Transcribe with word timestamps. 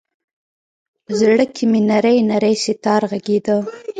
په 1.03 1.11
زړه 1.19 1.45
کې 1.55 1.63
مــــــې 1.71 1.81
نـــری 1.89 2.15
نـــری 2.29 2.53
ستار 2.63 3.01
غـــــږیده 3.09 3.57